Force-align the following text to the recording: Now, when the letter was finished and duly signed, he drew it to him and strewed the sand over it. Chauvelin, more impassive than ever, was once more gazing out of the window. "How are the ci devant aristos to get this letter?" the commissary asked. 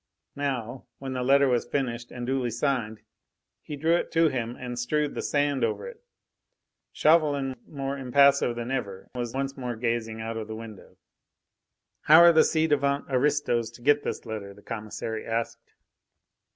Now, 0.35 0.87
when 0.97 1.13
the 1.13 1.21
letter 1.21 1.47
was 1.47 1.67
finished 1.67 2.09
and 2.11 2.25
duly 2.25 2.49
signed, 2.49 3.01
he 3.61 3.75
drew 3.75 3.95
it 3.97 4.11
to 4.13 4.29
him 4.29 4.55
and 4.59 4.79
strewed 4.79 5.13
the 5.13 5.21
sand 5.21 5.63
over 5.63 5.87
it. 5.87 6.03
Chauvelin, 6.91 7.55
more 7.67 7.99
impassive 7.99 8.55
than 8.55 8.71
ever, 8.71 9.11
was 9.13 9.35
once 9.35 9.55
more 9.55 9.75
gazing 9.75 10.19
out 10.19 10.37
of 10.37 10.47
the 10.47 10.55
window. 10.55 10.97
"How 12.05 12.17
are 12.21 12.33
the 12.33 12.41
ci 12.43 12.65
devant 12.65 13.05
aristos 13.09 13.69
to 13.69 13.83
get 13.83 14.01
this 14.01 14.25
letter?" 14.25 14.55
the 14.55 14.63
commissary 14.63 15.23
asked. 15.23 15.71